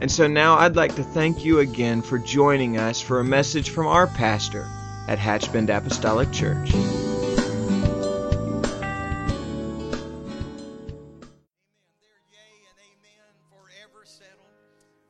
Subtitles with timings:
[0.00, 3.68] And so now I'd like to thank you again for joining us for a message
[3.68, 4.66] from our pastor
[5.08, 6.72] at Hatchbend Apostolic Church.
[6.72, 6.88] Amen.
[12.00, 14.48] They're yea and amen, forever settled.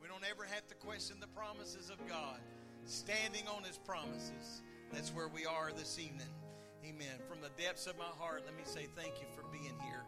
[0.02, 2.40] We don't ever have to question the promises of God.
[2.84, 4.62] Standing on His promises.
[4.92, 6.26] That's where we are this evening.
[6.84, 7.20] Amen.
[7.28, 10.02] From the depths of my heart, let me say thank you for being here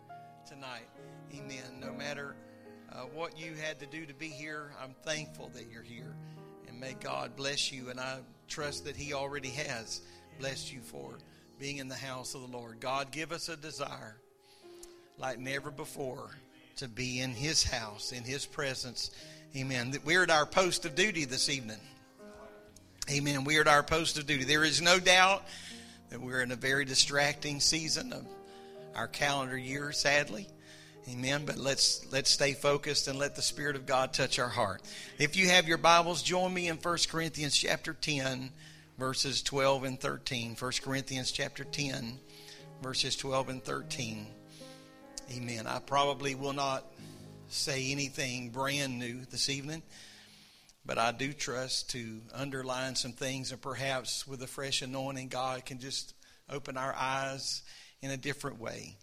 [0.44, 0.88] tonight.
[1.32, 1.78] Amen.
[1.80, 2.34] No matter
[2.92, 6.14] uh, what you had to do to be here, I'm thankful that you're here.
[6.68, 7.88] And may God bless you.
[7.88, 8.18] And I
[8.48, 10.02] trust that He already has
[10.38, 11.18] blessed you for
[11.58, 12.80] being in the house of the Lord.
[12.80, 14.16] God, give us a desire
[15.18, 16.30] like never before
[16.76, 19.10] to be in His house, in His presence.
[19.56, 19.94] Amen.
[20.04, 21.80] We're at our post of duty this evening.
[23.10, 23.44] Amen.
[23.44, 24.44] We're at our post of duty.
[24.44, 25.44] There is no doubt
[26.10, 28.26] that we're in a very distracting season of
[28.94, 30.46] our calendar year, sadly.
[31.08, 31.44] Amen.
[31.44, 34.82] But let's let's stay focused and let the Spirit of God touch our heart.
[35.18, 38.50] If you have your Bibles, join me in 1 Corinthians chapter 10,
[38.98, 40.54] verses 12 and 13.
[40.56, 42.18] 1 Corinthians chapter 10,
[42.82, 44.26] verses 12 and 13.
[45.36, 45.66] Amen.
[45.66, 46.84] I probably will not
[47.48, 49.82] say anything brand new this evening,
[50.86, 55.64] but I do trust to underline some things and perhaps with a fresh anointing, God
[55.64, 56.14] can just
[56.48, 57.62] open our eyes
[58.02, 58.96] in a different way.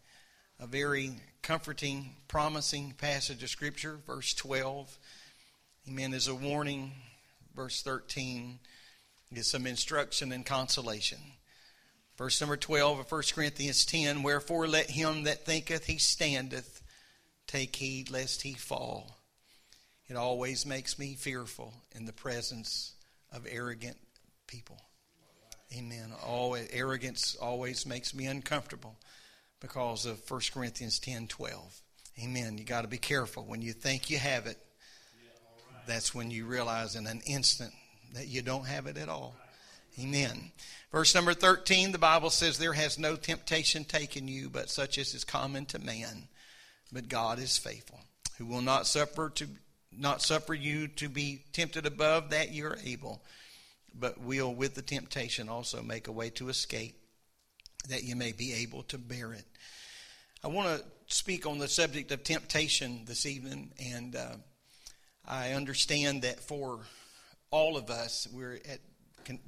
[0.62, 4.98] A very comforting, promising passage of Scripture, verse 12.
[5.88, 6.14] Amen.
[6.14, 6.92] Is a warning.
[7.56, 8.59] Verse 13
[9.34, 11.19] is some instruction and consolation.
[12.18, 16.84] Verse number 12 of 1 Corinthians 10 Wherefore let him that thinketh he standeth
[17.48, 19.18] take heed lest he fall.
[20.09, 22.94] It always makes me fearful in the presence
[23.31, 23.98] of arrogant
[24.48, 24.81] people.
[25.78, 26.12] Amen.
[26.25, 28.98] Always, arrogance always makes me uncomfortable
[29.59, 31.81] because of 1 Corinthians 10 12.
[32.24, 32.58] Amen.
[32.58, 33.44] You got to be careful.
[33.44, 34.58] When you think you have it,
[35.88, 37.74] that's when you realize in an instant
[38.14, 39.36] that you don't have it at all.
[40.00, 40.52] Amen.
[40.92, 45.14] Verse number 13, the Bible says, There has no temptation taken you, but such as
[45.14, 46.28] is common to man.
[46.92, 48.00] But God is faithful,
[48.38, 49.48] who will not suffer to
[49.92, 53.22] not suffer you to be tempted above that you are able,
[53.94, 56.99] but will with the temptation also make a way to escape,
[57.88, 59.45] that you may be able to bear it.
[60.44, 64.35] I want to speak on the subject of temptation this evening, and uh,
[65.25, 66.79] I understand that for
[67.51, 68.79] all of us, we're at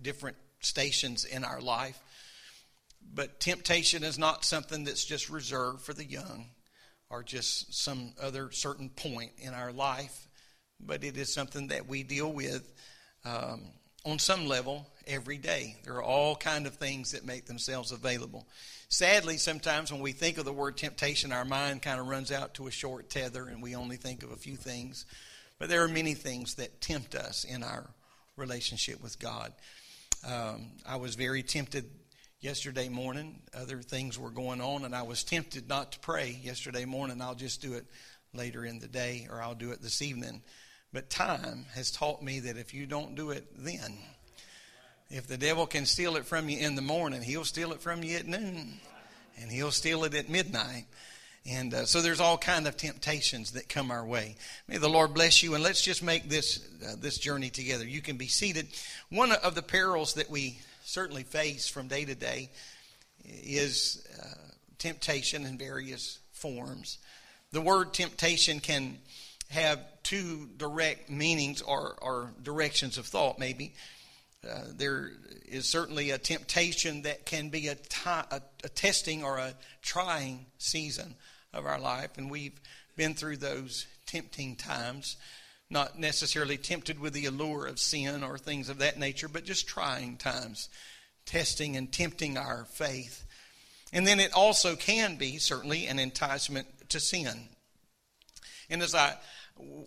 [0.02, 2.00] different stations in our life.
[3.14, 6.48] But temptation is not something that's just reserved for the young
[7.10, 10.28] or just some other certain point in our life,
[10.80, 12.72] but it is something that we deal with
[13.26, 13.64] um,
[14.06, 15.76] on some level every day.
[15.84, 18.48] There are all kind of things that make themselves available.
[18.90, 22.56] Sadly, sometimes when we think of the word temptation, our mind kind of runs out
[22.56, 25.06] to a short tether and we only think of a few things.
[25.60, 27.86] But there are many things that tempt us in our
[28.36, 29.54] relationship with God.
[30.28, 31.86] Um, I was very tempted
[32.40, 33.40] yesterday morning.
[33.54, 37.22] Other things were going on, and I was tempted not to pray yesterday morning.
[37.22, 37.86] I'll just do it
[38.34, 40.42] later in the day, or I'll do it this evening.
[40.94, 43.98] But time has taught me that if you don't do it then,
[45.12, 48.04] if the devil can steal it from you in the morning, he'll steal it from
[48.04, 48.80] you at noon,
[49.38, 50.86] and he'll steal it at midnight.
[51.46, 54.36] And uh, so there's all kind of temptations that come our way.
[54.68, 57.86] May the Lord bless you, and let's just make this uh, this journey together.
[57.86, 58.68] You can be seated.
[59.10, 62.52] One of the perils that we certainly face from day to day
[63.26, 67.00] is uh, temptation in various forms.
[67.52, 69.00] The word temptation can
[69.50, 73.74] have two direct meanings or, or directions of thought, maybe.
[74.48, 75.12] Uh, there
[75.46, 79.54] is certainly a temptation that can be a, a, a testing or a
[79.84, 81.14] trying season
[81.54, 82.60] of our life, and we've
[82.96, 85.18] been through those tempting times.
[85.70, 89.68] Not necessarily tempted with the allure of sin or things of that nature, but just
[89.68, 90.68] trying times,
[91.26, 93.24] testing and tempting our faith.
[93.94, 97.48] And then it also can be, certainly, an enticement to sin.
[98.70, 99.16] And as I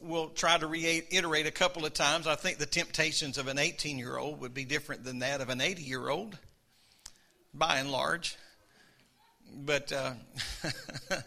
[0.02, 3.98] will try to reiterate a couple of times, I think the temptations of an 18
[3.98, 6.38] year old would be different than that of an 80 year old,
[7.52, 8.36] by and large
[9.56, 10.12] but uh,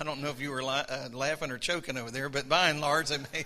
[0.00, 2.68] I don't know if you were la- uh, laughing or choking over there, but by
[2.70, 3.44] and large, they may,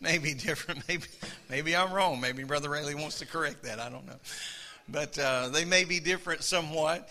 [0.00, 0.82] may be different.
[0.88, 1.04] Maybe,
[1.48, 2.20] maybe I'm wrong.
[2.20, 3.80] Maybe Brother Rayleigh wants to correct that.
[3.80, 4.18] I don't know.
[4.88, 7.08] But uh, they may be different somewhat.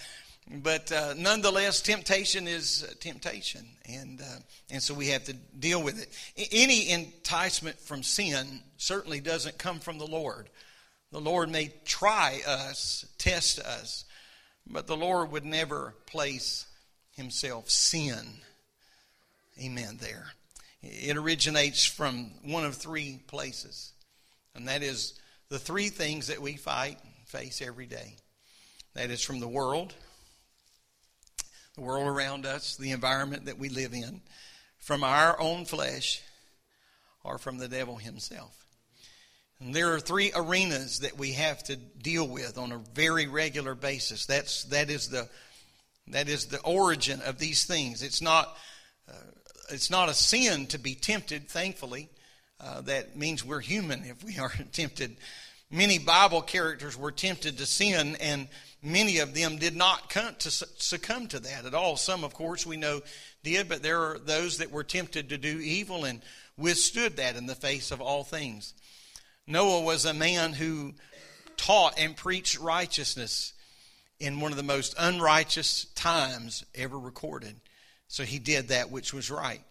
[0.51, 4.39] But uh, nonetheless, temptation is temptation, and uh,
[4.69, 6.49] and so we have to deal with it.
[6.51, 10.49] Any enticement from sin certainly doesn't come from the Lord.
[11.11, 14.05] The Lord may try us, test us,
[14.67, 16.67] but the Lord would never place
[17.13, 18.25] Himself sin.
[19.59, 19.97] Amen.
[19.99, 20.27] There,
[20.83, 23.93] it originates from one of three places,
[24.53, 25.19] and that is
[25.49, 28.13] the three things that we fight face every day.
[28.93, 29.95] That is from the world
[31.75, 34.21] the world around us, the environment that we live in,
[34.79, 36.21] from our own flesh
[37.23, 38.65] or from the devil himself.
[39.59, 43.73] And there are three arenas that we have to deal with on a very regular
[43.73, 44.25] basis.
[44.25, 45.29] That's that is the
[46.07, 48.03] that is the origin of these things.
[48.03, 48.55] It's not
[49.09, 49.13] uh,
[49.71, 51.49] it's not a sin to be tempted.
[51.49, 52.09] Thankfully,
[52.59, 55.17] uh, that means we're human if we are tempted.
[55.71, 58.47] Many Bible characters were tempted to sin, and
[58.85, 61.97] many of them did not to succumb to that at all.
[61.97, 63.01] Some, of course, we know
[63.43, 66.21] did, but there are those that were tempted to do evil and
[66.57, 68.73] withstood that in the face of all things.
[69.47, 70.93] Noah was a man who
[71.57, 73.53] taught and preached righteousness
[74.19, 77.55] in one of the most unrighteous times ever recorded.
[78.07, 79.61] So he did that which was right.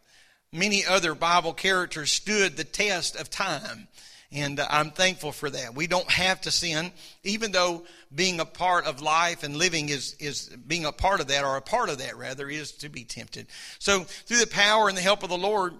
[0.52, 3.88] Many other Bible characters stood the test of time
[4.34, 5.74] and uh, I'm thankful for that.
[5.74, 6.90] We don't have to sin,
[7.22, 7.84] even though
[8.14, 11.56] being a part of life and living is, is being a part of that, or
[11.56, 13.46] a part of that rather, is to be tempted.
[13.78, 15.74] So through the power and the help of the Lord,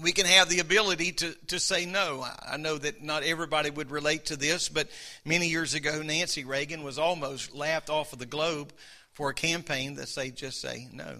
[0.00, 2.24] we can have the ability to, to say no.
[2.46, 4.88] I know that not everybody would relate to this, but
[5.24, 8.72] many years ago, Nancy Reagan was almost laughed off of the globe
[9.12, 11.18] for a campaign that said, just say no.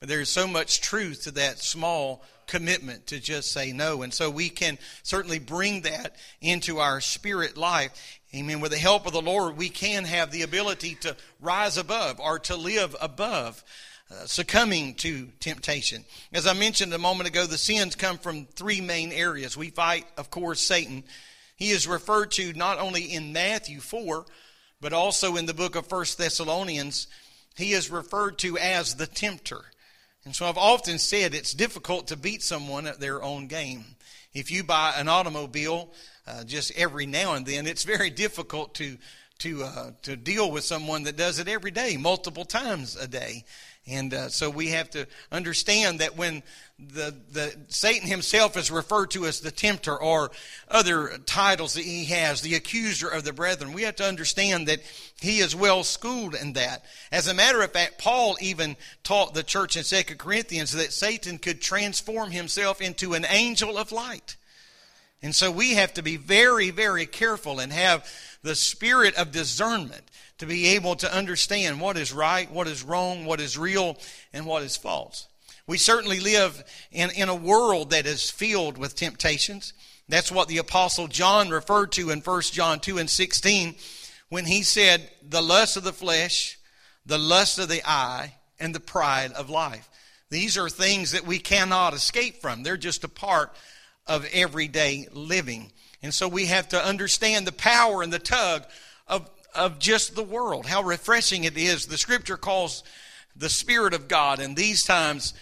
[0.00, 4.00] But there's so much truth to that small commitment to just say no.
[4.00, 8.18] And so we can certainly bring that into our spirit life.
[8.34, 8.60] Amen.
[8.60, 12.38] With the help of the Lord, we can have the ability to rise above or
[12.40, 13.62] to live above.
[14.10, 16.04] Uh, succumbing to temptation.
[16.32, 19.56] As I mentioned a moment ago, the sins come from three main areas.
[19.56, 21.04] We fight, of course, Satan.
[21.54, 24.24] He is referred to not only in Matthew 4,
[24.80, 27.06] but also in the book of First Thessalonians.
[27.54, 29.62] He is referred to as the tempter.
[30.24, 33.84] And so I've often said it's difficult to beat someone at their own game.
[34.34, 35.90] If you buy an automobile
[36.26, 38.96] uh, just every now and then, it's very difficult to
[39.38, 43.44] to uh, to deal with someone that does it every day, multiple times a day.
[43.86, 46.42] And uh, so we have to understand that when
[46.78, 50.30] the, the Satan himself is referred to as the tempter or
[50.68, 54.80] other titles that he has, the accuser of the brethren, we have to understand that
[55.20, 56.84] he is well schooled in that.
[57.10, 61.38] As a matter of fact, Paul even taught the church in 2 Corinthians that Satan
[61.38, 64.36] could transform himself into an angel of light.
[65.22, 68.10] And so we have to be very, very careful and have
[68.42, 70.09] the spirit of discernment
[70.40, 73.98] to be able to understand what is right, what is wrong, what is real,
[74.32, 75.28] and what is false.
[75.66, 79.74] We certainly live in, in a world that is filled with temptations.
[80.08, 83.74] That's what the Apostle John referred to in 1 John 2 and 16
[84.30, 86.58] when he said, The lust of the flesh,
[87.04, 89.90] the lust of the eye, and the pride of life.
[90.30, 92.62] These are things that we cannot escape from.
[92.62, 93.54] They're just a part
[94.06, 95.70] of everyday living.
[96.02, 98.64] And so we have to understand the power and the tug
[99.06, 100.66] of of just the world.
[100.66, 101.86] How refreshing it is.
[101.86, 102.82] The scripture calls
[103.36, 105.34] the Spirit of God in these times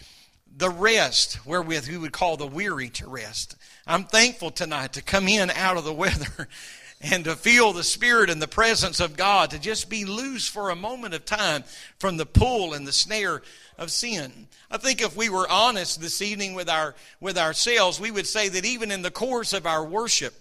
[0.57, 3.57] the rest wherewith we would call the weary to rest.
[3.87, 6.49] I'm thankful tonight to come in out of the weather
[7.01, 10.71] and to feel the Spirit and the presence of God, to just be loose for
[10.71, 11.65] a moment of time
[11.99, 13.43] from the pull and the snare
[13.79, 14.49] of sin.
[14.71, 18.49] I think if we were honest this evening with our with ourselves, we would say
[18.49, 20.35] that even in the course of our worship,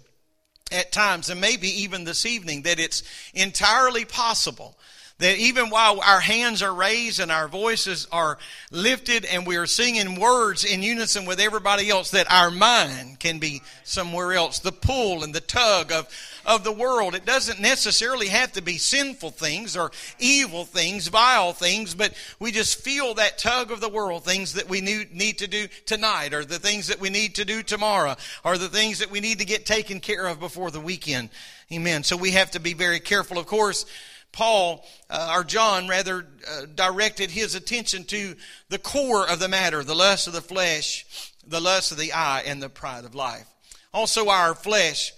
[0.72, 3.02] at times, and maybe even this evening, that it's
[3.34, 4.76] entirely possible
[5.18, 8.38] that even while our hands are raised and our voices are
[8.70, 13.40] lifted and we are singing words in unison with everybody else, that our mind can
[13.40, 14.60] be somewhere else.
[14.60, 16.08] The pull and the tug of
[16.48, 17.14] of the world.
[17.14, 22.50] It doesn't necessarily have to be sinful things or evil things, vile things, but we
[22.50, 26.46] just feel that tug of the world, things that we need to do tonight, or
[26.46, 29.44] the things that we need to do tomorrow, or the things that we need to
[29.44, 31.28] get taken care of before the weekend.
[31.70, 32.02] Amen.
[32.02, 33.38] So we have to be very careful.
[33.38, 33.84] Of course,
[34.32, 38.34] Paul, uh, or John rather, uh, directed his attention to
[38.70, 42.42] the core of the matter the lust of the flesh, the lust of the eye,
[42.46, 43.46] and the pride of life.
[43.92, 45.12] Also, our flesh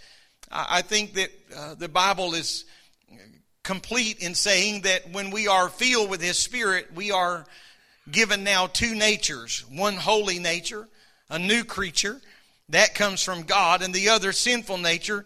[0.50, 2.64] I think that uh, the Bible is
[3.62, 7.46] complete in saying that when we are filled with His Spirit, we are
[8.10, 10.88] given now two natures one holy nature,
[11.28, 12.20] a new creature
[12.70, 13.82] That comes from God.
[13.82, 15.24] And the other sinful nature,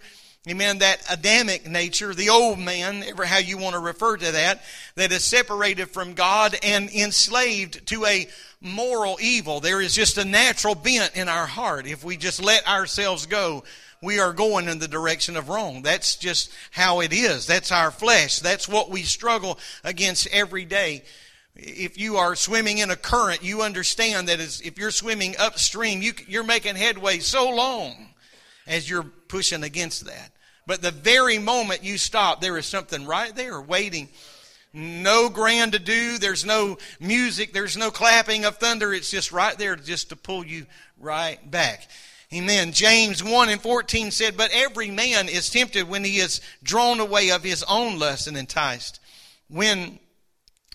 [0.48, 4.62] amen, that Adamic nature, the old man, ever how you want to refer to that,
[4.96, 8.26] that is separated from God and enslaved to a
[8.60, 9.60] moral evil.
[9.60, 11.86] There is just a natural bent in our heart.
[11.86, 13.64] If we just let ourselves go,
[14.04, 15.82] we are going in the direction of wrong.
[15.82, 17.46] That's just how it is.
[17.46, 18.38] That's our flesh.
[18.40, 21.02] That's what we struggle against every day.
[21.56, 26.12] If you are swimming in a current, you understand that if you're swimming upstream, you,
[26.26, 28.08] you're making headway so long
[28.66, 30.30] as you're pushing against that.
[30.66, 34.08] But the very moment you stop, there is something right there waiting.
[34.72, 36.18] No grand to do.
[36.18, 37.52] There's no music.
[37.52, 38.92] There's no clapping of thunder.
[38.92, 40.66] It's just right there just to pull you
[40.98, 41.88] right back.
[42.34, 42.72] Amen.
[42.72, 47.30] James 1 and 14 said, But every man is tempted when he is drawn away
[47.30, 48.98] of his own lust and enticed.
[49.48, 50.00] When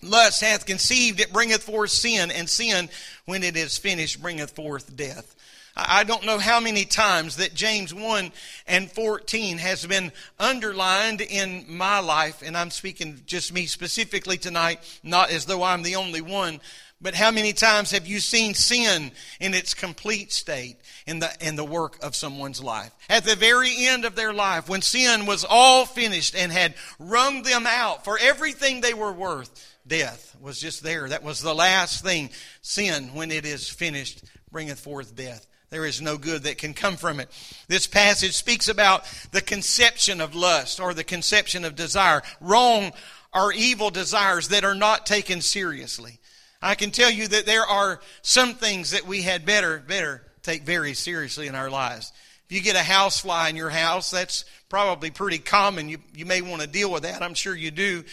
[0.02, 2.88] lust hath conceived, it bringeth forth sin, and sin,
[3.26, 5.36] when it is finished, bringeth forth death.
[5.76, 8.32] I don't know how many times that James 1
[8.66, 14.80] and 14 has been underlined in my life, and I'm speaking just me specifically tonight,
[15.02, 16.60] not as though I'm the only one,
[17.00, 20.76] but how many times have you seen sin in its complete state
[21.06, 22.92] in the, in the work of someone's life?
[23.08, 27.42] At the very end of their life, when sin was all finished and had wrung
[27.42, 31.08] them out for everything they were worth, death was just there.
[31.08, 32.30] That was the last thing.
[32.60, 35.46] Sin, when it is finished, bringeth forth death.
[35.70, 37.30] There is no good that can come from it.
[37.68, 42.22] This passage speaks about the conception of lust or the conception of desire.
[42.40, 42.92] Wrong
[43.32, 46.18] are evil desires that are not taken seriously.
[46.62, 50.62] I can tell you that there are some things that we had better, better take
[50.62, 52.12] very seriously in our lives.
[52.46, 55.88] If you get a house fly in your house, that's probably pretty common.
[55.88, 57.22] You, you may want to deal with that.
[57.22, 58.04] I'm sure you do.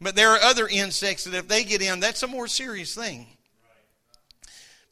[0.00, 3.26] But there are other insects that if they get in, that's a more serious thing.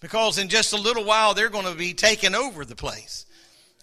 [0.01, 3.27] Because in just a little while, they're going to be taking over the place.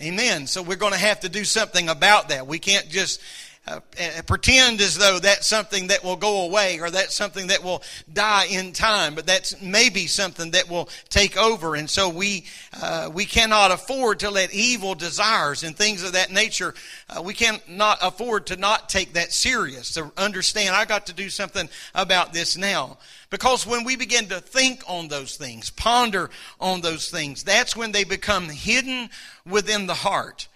[0.02, 0.48] Amen.
[0.48, 2.48] So we're going to have to do something about that.
[2.48, 3.20] We can't just
[3.68, 3.80] uh,
[4.26, 8.46] pretend as though that's something that will go away or that's something that will die
[8.46, 11.76] in time, but that's maybe something that will take over.
[11.76, 12.46] And so we
[12.82, 16.74] uh, we cannot afford to let evil desires and things of that nature.
[17.10, 19.94] Uh, we cannot afford to not take that serious.
[19.94, 22.98] To understand, I got to do something about this now.
[23.30, 26.30] Because when we begin to think on those things, ponder
[26.62, 29.10] on those things, that's when they become hidden
[29.46, 30.48] within the heart.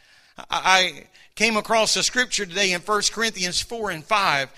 [0.50, 1.06] I
[1.36, 4.52] came across a scripture today in 1 Corinthians 4 and 5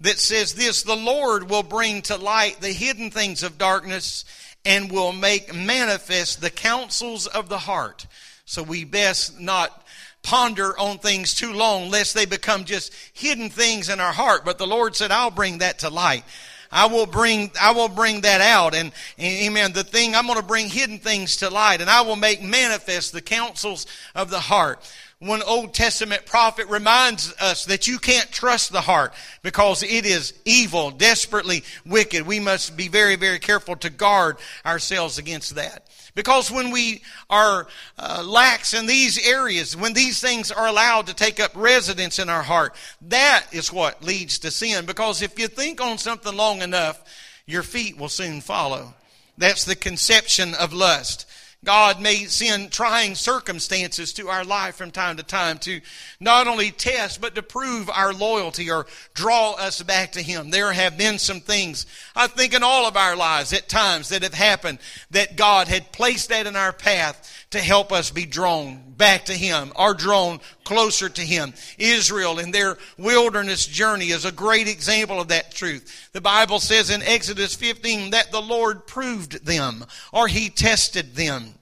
[0.00, 4.24] that says this The Lord will bring to light the hidden things of darkness
[4.64, 8.06] and will make manifest the counsels of the heart.
[8.44, 9.86] So we best not
[10.22, 14.44] ponder on things too long lest they become just hidden things in our heart.
[14.44, 16.24] But the Lord said, I'll bring that to light.
[16.72, 18.74] I will bring, I will bring that out.
[18.74, 19.72] And, and amen.
[19.72, 23.12] The thing, I'm going to bring hidden things to light and I will make manifest
[23.12, 24.78] the counsels of the heart
[25.20, 29.12] one Old Testament prophet reminds us that you can't trust the heart
[29.42, 32.26] because it is evil, desperately wicked.
[32.26, 35.86] We must be very, very careful to guard ourselves against that.
[36.14, 41.14] Because when we are uh, lax in these areas, when these things are allowed to
[41.14, 44.86] take up residence in our heart, that is what leads to sin.
[44.86, 47.04] Because if you think on something long enough,
[47.44, 48.94] your feet will soon follow.
[49.36, 51.26] That's the conception of lust.
[51.62, 55.82] God may send trying circumstances to our life from time to time to
[56.18, 60.50] not only test, but to prove our loyalty or draw us back to Him.
[60.50, 61.84] There have been some things,
[62.16, 64.78] I think, in all of our lives at times that have happened
[65.10, 69.32] that God had placed that in our path to help us be drawn back to
[69.32, 71.52] Him or drawn closer to Him.
[71.78, 76.10] Israel in their wilderness journey is a great example of that truth.
[76.12, 81.54] The Bible says in Exodus 15 that the Lord proved them or He tested them.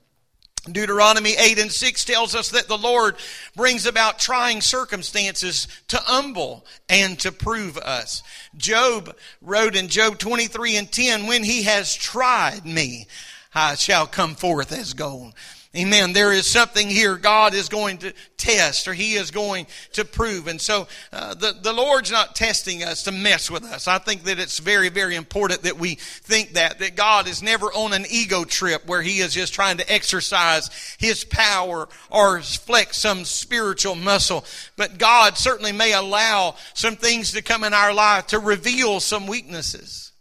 [0.72, 3.16] Deuteronomy 8 and 6 tells us that the Lord
[3.56, 8.22] brings about trying circumstances to humble and to prove us.
[8.56, 13.06] Job wrote in Job 23 and 10, when he has tried me,
[13.54, 15.32] I shall come forth as gold.
[15.76, 16.14] Amen.
[16.14, 20.46] There is something here God is going to test or He is going to prove.
[20.46, 23.86] And so uh, the, the Lord's not testing us to mess with us.
[23.86, 27.66] I think that it's very, very important that we think that, that God is never
[27.66, 32.96] on an ego trip where He is just trying to exercise His power or flex
[32.96, 34.46] some spiritual muscle.
[34.76, 39.26] But God certainly may allow some things to come in our life to reveal some
[39.26, 40.12] weaknesses.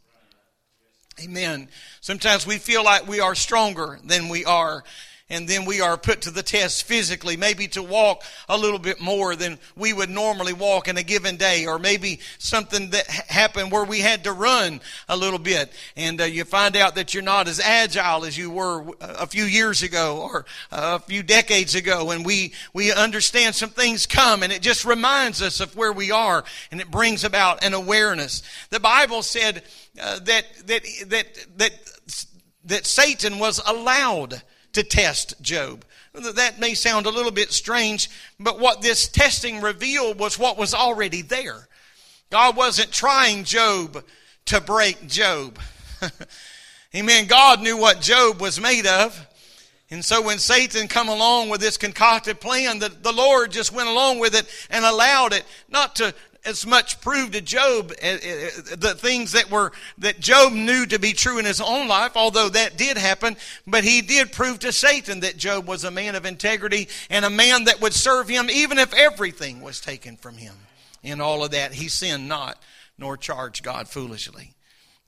[1.24, 1.70] Amen.
[2.02, 4.84] Sometimes we feel like we are stronger than we are
[5.30, 9.02] and then we are put to the test physically, maybe to walk a little bit
[9.02, 13.72] more than we would normally walk in a given day, or maybe something that happened
[13.72, 14.80] where we had to run
[15.10, 18.50] a little bit, and uh, you find out that you're not as agile as you
[18.50, 23.70] were a few years ago or a few decades ago, and we we understand some
[23.70, 27.64] things come, and it just reminds us of where we are, and it brings about
[27.64, 28.44] an awareness.
[28.70, 29.64] The Bible said
[30.02, 31.26] uh, that that that
[31.58, 31.74] that
[32.64, 34.42] that Satan was allowed
[34.74, 35.86] to test Job.
[36.14, 38.10] That may sound a little bit strange,
[38.40, 41.68] but what this testing revealed was what was already there.
[42.30, 44.04] God wasn't trying Job
[44.46, 45.60] to break Job.
[46.96, 47.28] Amen.
[47.28, 49.28] God knew what Job was made of.
[49.90, 53.88] And so when Satan come along with this concocted plan, the, the Lord just went
[53.88, 56.14] along with it and allowed it not to
[56.48, 58.18] as much prove to Job uh, uh,
[58.78, 62.50] the things that were that Job knew to be true in his own life, although
[62.50, 63.36] that did happen,
[63.68, 67.30] but he did prove to Satan that Job was a man of integrity and a
[67.30, 70.56] man that would serve him even if everything was taken from him.
[71.04, 72.58] In all of that, he sinned not,
[72.98, 74.54] nor charged God foolishly.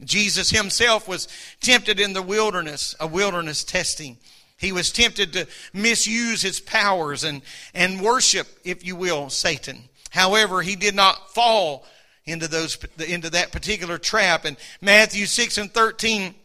[0.03, 1.27] Jesus himself was
[1.61, 4.17] tempted in the wilderness, a wilderness testing.
[4.57, 7.41] He was tempted to misuse his powers and,
[7.73, 9.88] and worship, if you will, Satan.
[10.09, 11.85] However, he did not fall
[12.25, 14.45] into those into that particular trap.
[14.45, 16.35] In Matthew 6 and 13,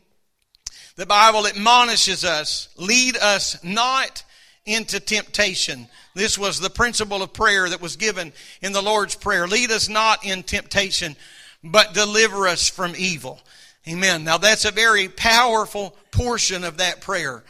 [0.96, 4.22] the Bible admonishes us, lead us not
[4.64, 5.88] into temptation.
[6.14, 9.46] This was the principle of prayer that was given in the Lord's Prayer.
[9.46, 11.16] Lead us not in temptation,
[11.62, 13.40] but deliver us from evil.
[13.88, 14.24] Amen.
[14.24, 17.42] Now that's a very powerful portion of that prayer.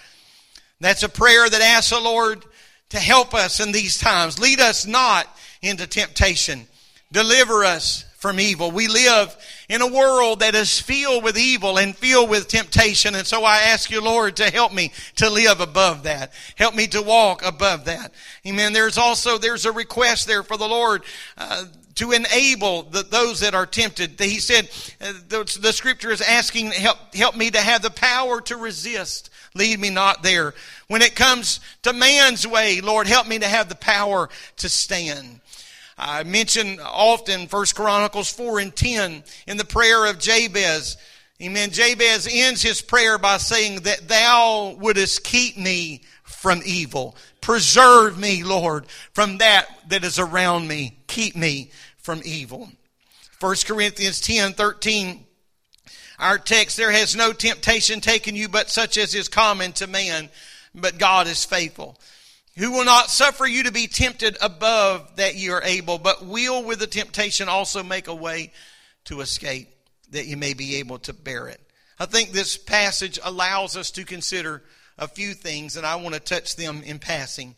[0.81, 2.45] That's a prayer that asks the Lord
[2.91, 4.39] to help us in these times.
[4.41, 5.29] Lead us not
[5.65, 6.67] into temptation.
[7.13, 8.71] Deliver us from evil.
[8.71, 9.37] We live
[9.69, 13.15] in a world that is filled with evil and filled with temptation.
[13.15, 16.33] And so I ask you, Lord, to help me to live above that.
[16.57, 18.13] Help me to walk above that.
[18.47, 18.73] Amen.
[18.73, 21.03] There's also, there's a request there for the Lord,
[21.37, 21.67] uh,
[21.97, 24.19] to enable the, those that are tempted.
[24.19, 24.69] He said,
[25.01, 29.31] uh, the, the scripture is asking, help, help me to have the power to resist.
[29.55, 30.55] Lead me not there.
[30.89, 35.41] When it comes to man's way, Lord, help me to have the power to stand.
[35.97, 40.97] I mention often First Chronicles 4 and 10 in the prayer of Jabez.
[41.41, 41.71] Amen.
[41.71, 47.17] Jabez ends his prayer by saying that thou wouldest keep me from evil.
[47.41, 50.99] Preserve me, Lord, from that that is around me.
[51.07, 52.71] Keep me from evil.
[53.41, 55.25] 1 Corinthians 10, 13.
[56.19, 60.31] Our text, there has no temptation taken you but such as is common to man,
[60.75, 61.99] but God is faithful
[62.57, 66.63] who will not suffer you to be tempted above that you are able, but will
[66.63, 68.53] with the temptation also make a way
[69.05, 69.69] to escape
[70.11, 71.61] that you may be able to bear it.
[71.99, 74.63] I think this passage allows us to consider
[74.99, 77.57] a few things, and I want to touch them in passing.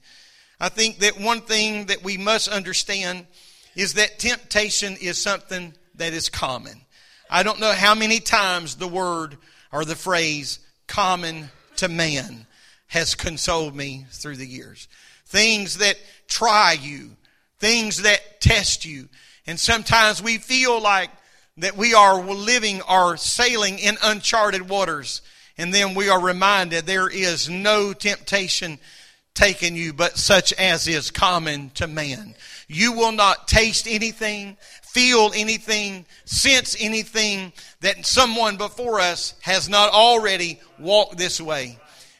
[0.58, 3.26] I think that one thing that we must understand
[3.74, 6.80] is that temptation is something that is common.
[7.28, 9.36] I don't know how many times the word
[9.72, 12.46] or the phrase common to man
[12.88, 14.88] has consoled me through the years.
[15.26, 15.96] Things that
[16.28, 17.16] try you,
[17.58, 19.08] things that test you.
[19.46, 21.10] And sometimes we feel like
[21.58, 25.22] that we are living or sailing in uncharted waters.
[25.58, 28.78] And then we are reminded there is no temptation
[29.34, 32.34] taken you but such as is common to man.
[32.68, 39.92] You will not taste anything, feel anything, sense anything that someone before us has not
[39.92, 41.78] already walked this way.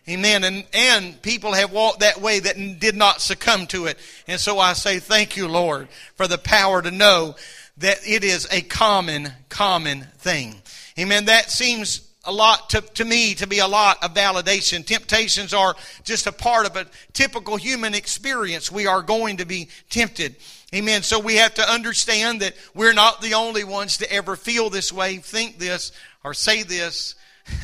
[0.09, 0.45] Amen.
[0.45, 3.99] And, and people have walked that way that did not succumb to it.
[4.29, 7.35] And so I say thank you, Lord, for the power to know
[7.79, 10.62] that it is a common, common thing.
[10.99, 11.25] Amen.
[11.25, 14.85] That seems a lot to, to me to be a lot of validation.
[14.85, 18.71] Temptations are just a part of a typical human experience.
[18.71, 20.37] We are going to be tempted.
[20.75, 21.03] Amen.
[21.03, 24.92] So we have to understand that we're not the only ones to ever feel this
[24.92, 25.92] way, think this,
[26.25, 27.14] or say this.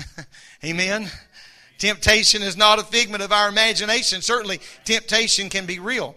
[0.65, 1.11] Amen.
[1.83, 4.23] Temptation is not a figment of our imagination.
[4.23, 6.15] Certainly, temptation can be real.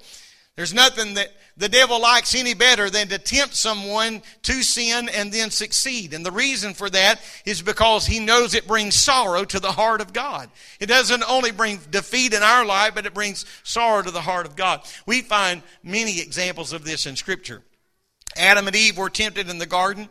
[0.56, 5.32] There's nothing that the devil likes any better than to tempt someone to sin and
[5.32, 6.13] then succeed.
[6.13, 10.01] And the reason for that is because he knows it brings sorrow to the heart
[10.01, 10.51] of God.
[10.80, 14.45] It doesn't only bring defeat in our life, but it brings sorrow to the heart
[14.45, 14.82] of God.
[15.08, 17.63] We find many examples of this in Scripture.
[18.38, 20.10] Adam and Eve were tempted in the garden.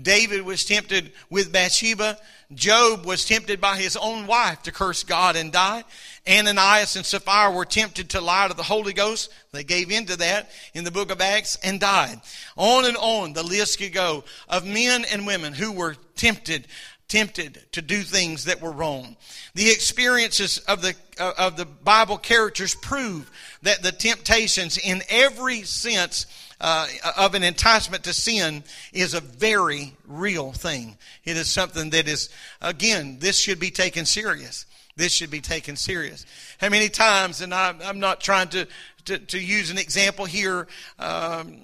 [0.00, 2.18] David was tempted with Bathsheba.
[2.54, 5.84] Job was tempted by his own wife to curse God and die.
[6.28, 9.30] Ananias and Sapphira were tempted to lie to the Holy Ghost.
[9.52, 12.20] They gave in to that in the book of Acts and died.
[12.56, 16.66] On and on the list could go of men and women who were tempted
[17.10, 19.16] tempted to do things that were wrong.
[19.54, 23.28] The experiences of the, uh, of the Bible characters prove
[23.62, 26.26] that the temptations, in every sense
[26.60, 30.96] uh, of an enticement to sin, is a very real thing.
[31.24, 32.28] It is something that is,
[32.60, 34.66] again, this should be taken serious.
[34.96, 36.26] This should be taken serious.
[36.58, 38.66] How many times, and I, I'm not trying to
[39.06, 40.66] to, to use an example here
[40.98, 41.58] um,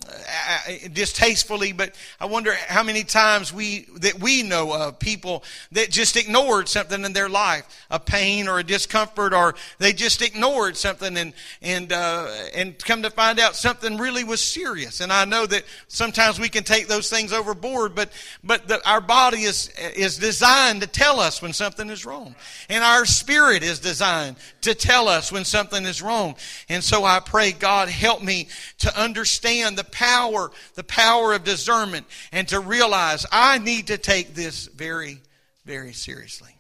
[0.93, 6.17] distastefully, but I wonder how many times we that we know of people that just
[6.17, 11.17] ignored something in their life, a pain or a discomfort, or they just ignored something
[11.17, 15.01] and and uh, and come to find out something really was serious.
[15.01, 18.11] And I know that sometimes we can take those things overboard, but
[18.43, 22.35] but the, our body is is designed to tell us when something is wrong,
[22.69, 26.35] and our spirit is designed to tell us when something is wrong.
[26.69, 32.07] And so I pray, God, help me to understand the power, the power of discernment
[32.33, 35.21] and to realize I need to take this very,
[35.67, 36.57] very seriously.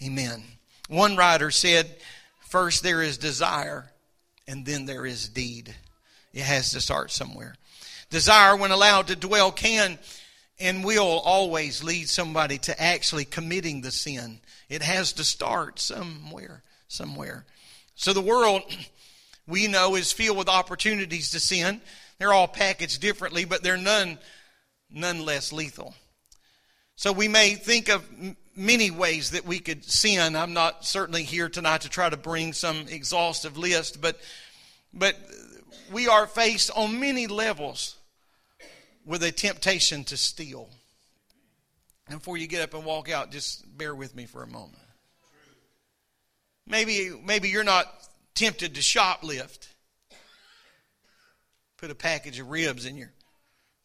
[0.00, 0.44] Amen.
[0.88, 1.90] One writer said,
[2.48, 3.90] first there is desire
[4.46, 5.74] and then there is deed.
[6.32, 7.56] It has to start somewhere.
[8.10, 9.98] Desire, when allowed to dwell, can
[10.60, 14.38] and will always lead somebody to actually committing the sin.
[14.68, 17.44] It has to start somewhere, somewhere.
[17.96, 18.62] So the world
[19.46, 21.80] we know is filled with opportunities to sin.
[22.18, 24.18] They're all packaged differently, but they're none,
[24.90, 25.94] none less lethal.
[26.96, 28.08] So we may think of
[28.56, 30.36] many ways that we could sin.
[30.36, 34.18] I'm not certainly here tonight to try to bring some exhaustive list, but,
[34.92, 35.16] but
[35.92, 37.96] we are faced on many levels
[39.04, 40.70] with a temptation to steal.
[42.08, 44.78] And before you get up and walk out, just bear with me for a moment.
[46.66, 47.86] Maybe, maybe you're not
[48.34, 49.68] tempted to shoplift,
[51.76, 53.12] put a package of ribs in your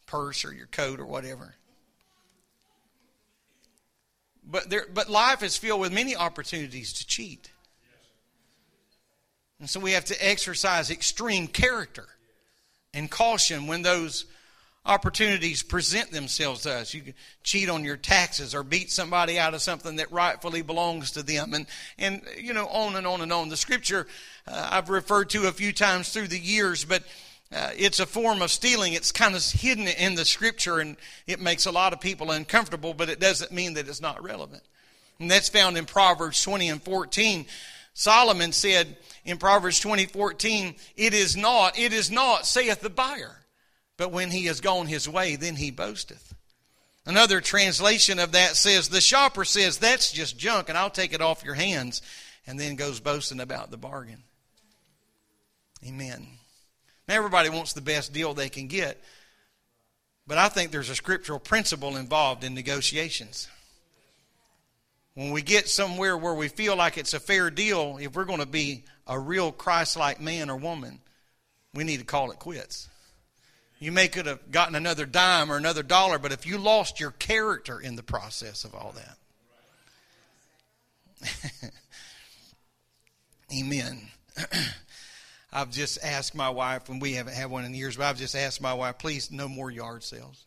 [0.06, 1.56] purse or your coat or whatever.
[4.44, 7.52] But there, but life is filled with many opportunities to cheat.
[9.60, 12.08] And so we have to exercise extreme character
[12.94, 14.26] and caution when those
[14.86, 16.94] opportunities present themselves to us.
[16.94, 17.14] You can
[17.44, 21.54] cheat on your taxes or beat somebody out of something that rightfully belongs to them,
[21.54, 23.50] and and you know on and on and on.
[23.50, 24.08] The scripture
[24.48, 27.04] uh, I've referred to a few times through the years, but.
[27.52, 28.94] Uh, it's a form of stealing.
[28.94, 32.94] It's kind of hidden in the scripture and it makes a lot of people uncomfortable,
[32.94, 34.62] but it doesn't mean that it's not relevant.
[35.20, 37.48] And that's found in Proverbs 20 and 14.
[37.96, 43.39] Solomon said in Proverbs 20, 14, it is not, it is not, saith the buyer.
[44.00, 46.34] But when he has gone his way, then he boasteth.
[47.06, 51.22] Another translation of that says, The shopper says, That's just junk, and I'll take it
[51.22, 52.02] off your hands,
[52.48, 54.24] and then goes boasting about the bargain.
[55.86, 56.26] Amen.
[57.10, 59.04] Now, everybody wants the best deal they can get,
[60.26, 63.50] but I think there's a scriptural principle involved in negotiations.
[65.14, 68.40] When we get somewhere where we feel like it's a fair deal, if we're going
[68.40, 71.02] to be a real Christ like man or woman,
[71.74, 72.89] we need to call it quits.
[73.80, 77.12] You may could have gotten another dime or another dollar, but if you lost your
[77.12, 78.94] character in the process of all
[81.22, 81.72] that.
[83.58, 84.02] Amen.
[85.52, 88.36] I've just asked my wife, and we haven't had one in years, but I've just
[88.36, 90.46] asked my wife, please, no more yard sales.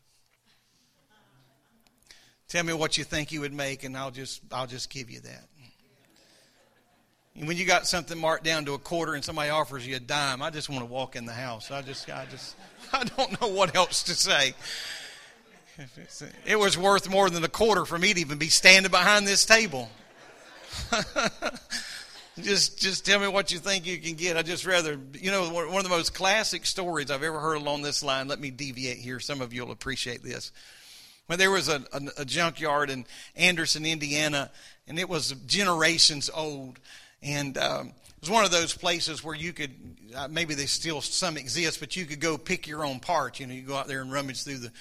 [2.48, 5.20] Tell me what you think you would make, and I'll just I'll just give you
[5.20, 5.48] that.
[7.34, 10.42] When you got something marked down to a quarter and somebody offers you a dime,
[10.42, 11.70] I just want to walk in the house.
[11.70, 12.56] I just I just
[12.92, 14.54] I don't know what else to say.
[16.44, 19.46] It was worth more than a quarter for me to even be standing behind this
[19.46, 19.88] table.
[22.42, 24.36] just just tell me what you think you can get.
[24.36, 27.82] I just rather, you know, one of the most classic stories I've ever heard along
[27.82, 28.28] this line.
[28.28, 29.20] Let me deviate here.
[29.20, 30.52] Some of you will appreciate this.
[31.26, 34.50] When there was a, a, a junkyard in Anderson, Indiana,
[34.86, 36.78] and it was generations old,
[37.22, 39.72] and um, it was one of those places where you could
[40.14, 43.40] uh, maybe they still some exist, but you could go pick your own parts.
[43.40, 44.72] You know, you go out there and rummage through the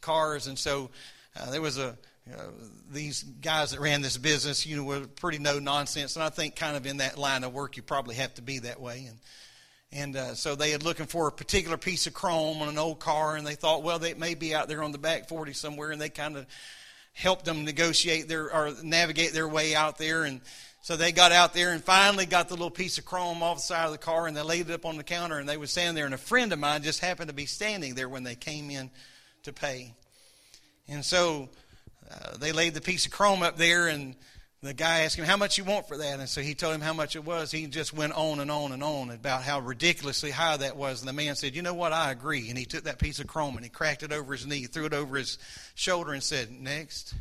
[0.00, 0.90] cars, and so
[1.36, 1.96] uh, there was a
[2.32, 2.42] uh,
[2.90, 6.54] these guys that ran this business, you know, were pretty no nonsense, and I think
[6.56, 9.06] kind of in that line of work, you probably have to be that way.
[9.08, 9.18] And
[9.92, 13.00] and uh, so they had looking for a particular piece of chrome on an old
[13.00, 15.90] car, and they thought, well, they may be out there on the back forty somewhere,
[15.90, 16.46] and they kind of
[17.12, 20.40] helped them negotiate their or navigate their way out there, and
[20.82, 23.62] so they got out there and finally got the little piece of chrome off the
[23.62, 25.66] side of the car and they laid it up on the counter and they were
[25.66, 26.06] standing there.
[26.06, 28.90] And a friend of mine just happened to be standing there when they came in
[29.42, 29.94] to pay.
[30.88, 31.50] And so
[32.10, 34.16] uh, they laid the piece of chrome up there and
[34.62, 36.18] the guy asked him how much you want for that?
[36.18, 37.50] And so he told him how much it was.
[37.50, 41.00] He just went on and on and on about how ridiculously high that was.
[41.00, 41.92] And the man said you know what?
[41.92, 42.48] I agree.
[42.48, 44.86] And he took that piece of chrome and he cracked it over his knee threw
[44.86, 45.36] it over his
[45.74, 47.14] shoulder and said next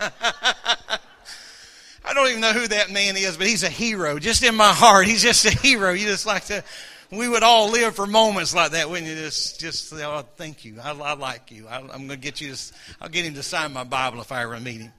[2.14, 4.18] don't even know who that man is, but he's a hero.
[4.18, 5.92] Just in my heart, he's just a hero.
[5.92, 6.62] You just like to,
[7.10, 9.14] we would all live for moments like that, wouldn't you?
[9.14, 10.78] Just, just oh, thank you.
[10.82, 11.66] I, I like you.
[11.66, 14.30] I, am going to get you to, I'll get him to sign my Bible if
[14.30, 14.92] I ever meet him.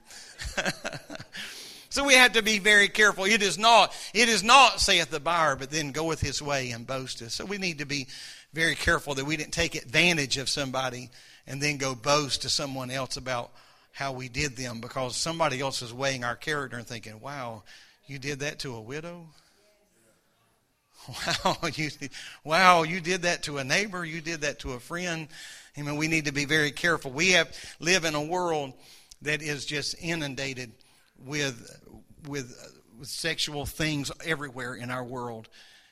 [1.90, 3.24] so we have to be very careful.
[3.24, 6.86] It is not, it is not, saith the buyer, but then goeth his way and
[6.86, 7.32] boasteth.
[7.32, 8.08] So we need to be
[8.52, 11.10] very careful that we didn't take advantage of somebody
[11.46, 13.52] and then go boast to someone else about
[13.92, 17.62] how we did them because somebody else is weighing our character and thinking, wow,
[18.06, 19.26] you did that to a widow?
[21.44, 21.88] Wow, you,
[22.44, 25.28] wow, you did that to a neighbor, you did that to a friend.
[25.74, 27.10] I mean, we need to be very careful.
[27.10, 28.74] We have live in a world
[29.22, 30.72] that is just inundated
[31.18, 31.80] with
[32.28, 35.48] with, with sexual things everywhere in our world.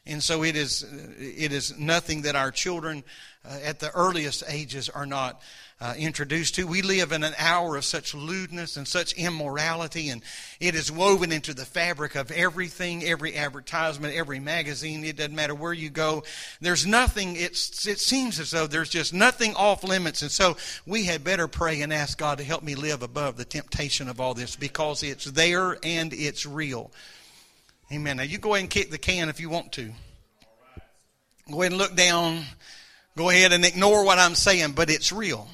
[0.06, 0.84] And so it is,
[1.18, 3.04] it is nothing that our children
[3.44, 5.42] uh, at the earliest ages are not
[5.80, 6.66] uh, introduced to.
[6.66, 10.22] We live in an hour of such lewdness and such immorality, and
[10.58, 15.04] it is woven into the fabric of everything, every advertisement, every magazine.
[15.04, 16.24] It doesn't matter where you go.
[16.60, 20.22] There's nothing, it's, it seems as though there's just nothing off limits.
[20.22, 23.44] And so we had better pray and ask God to help me live above the
[23.44, 26.90] temptation of all this because it's there and it's real.
[27.92, 28.16] Amen.
[28.16, 29.92] Now you go ahead and kick the can if you want to.
[31.50, 32.42] Go ahead and look down.
[33.16, 35.48] Go ahead and ignore what I'm saying, but it's real.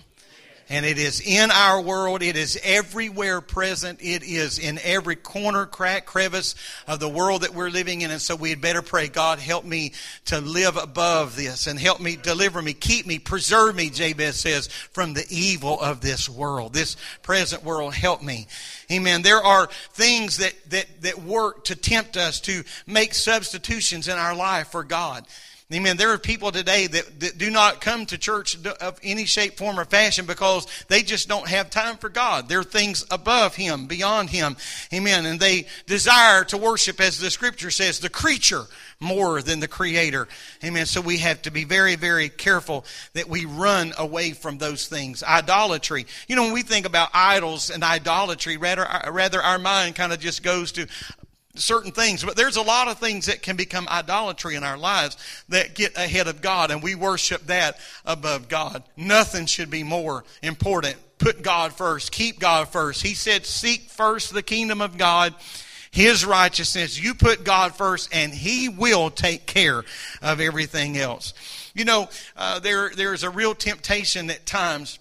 [0.69, 2.23] And it is in our world.
[2.23, 4.01] It is everywhere present.
[4.01, 6.55] It is in every corner, crack, crevice
[6.87, 8.11] of the world that we're living in.
[8.11, 9.93] And so we had better pray, God, help me
[10.27, 14.69] to live above this and help me, deliver me, keep me, preserve me, Jabez says,
[14.69, 16.73] from the evil of this world.
[16.73, 18.47] This present world, help me.
[18.91, 19.23] Amen.
[19.23, 24.35] There are things that, that, that work to tempt us to make substitutions in our
[24.35, 25.27] life for God.
[25.73, 25.97] Amen.
[25.97, 29.81] There are people today that, that do not come to church of any shape, form,
[29.81, 32.51] or fashion because they just don't have time for God.
[32.51, 34.59] There are things above Him, beyond Him.
[34.93, 35.25] Amen.
[35.25, 38.65] And they desire to worship, as the scripture says, the creature
[39.01, 40.29] more than the creator.
[40.63, 40.85] Amen.
[40.85, 45.23] So we have to be very, very careful that we run away from those things.
[45.23, 46.05] Idolatry.
[46.29, 50.21] You know, when we think about idols and idolatry, rather, rather our mind kind of
[50.21, 50.87] just goes to
[51.55, 55.17] certain things, but there's a lot of things that can become idolatry in our lives
[55.49, 58.83] that get ahead of God, and we worship that above God.
[58.97, 60.97] Nothing should be more important.
[61.19, 63.03] Put God first, keep God first.
[63.03, 65.35] He said, Seek first the kingdom of God.
[65.91, 67.01] His righteousness.
[67.01, 69.85] You put God first, and He will take care
[70.21, 71.35] of everything else.
[71.73, 74.99] You know, uh, there there's a real temptation at times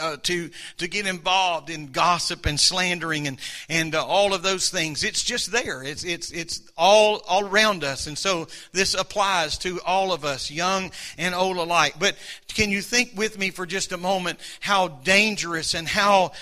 [0.00, 4.68] uh, to to get involved in gossip and slandering and and uh, all of those
[4.68, 5.04] things.
[5.04, 5.82] It's just there.
[5.82, 10.50] It's it's it's all all around us, and so this applies to all of us,
[10.50, 11.94] young and old alike.
[11.98, 12.16] But
[12.48, 16.32] can you think with me for just a moment how dangerous and how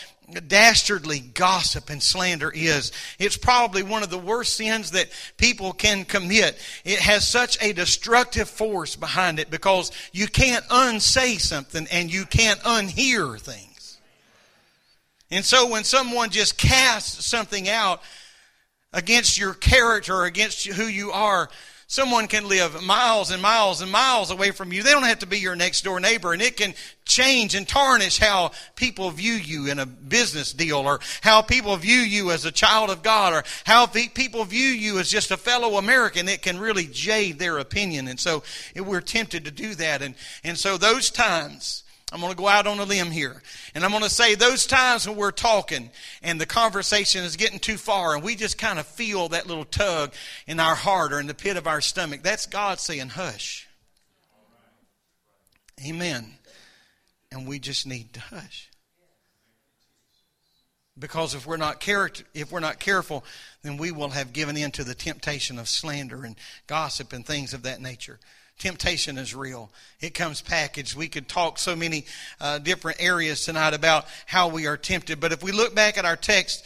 [0.49, 2.93] dastardly gossip and slander is.
[3.19, 6.59] It's probably one of the worst sins that people can commit.
[6.85, 12.25] It has such a destructive force behind it because you can't unsay something and you
[12.25, 13.99] can't unhear things.
[15.31, 18.01] And so when someone just casts something out
[18.93, 21.51] against your character against who you are,
[21.87, 24.83] Someone can live miles and miles and miles away from you.
[24.83, 28.19] They don't have to be your next door neighbor, and it can change and tarnish
[28.19, 32.51] how people view you in a business deal, or how people view you as a
[32.51, 36.29] child of God, or how people view you as just a fellow American.
[36.29, 38.43] It can really jade their opinion, and so
[38.75, 40.03] we're tempted to do that.
[40.03, 41.84] And and so those times
[42.15, 43.43] I'm going to go out on a limb here.
[43.75, 45.91] And I'm going to say those times when we're talking
[46.23, 49.65] and the conversation is getting too far and we just kind of feel that little
[49.65, 50.13] tug
[50.47, 53.67] in our heart or in the pit of our stomach, that's God saying, hush.
[55.85, 56.35] Amen.
[57.33, 58.71] And we just need to hush.
[60.97, 63.25] Because if we're not if we're not careful,
[63.63, 66.37] then we will have given in to the temptation of slander and
[66.69, 68.21] gossip and things of that nature.
[68.59, 69.71] Temptation is real.
[70.01, 70.97] It comes packaged.
[70.97, 72.05] We could talk so many
[72.41, 75.21] uh, different areas tonight about how we are tempted.
[75.21, 76.65] But if we look back at our text,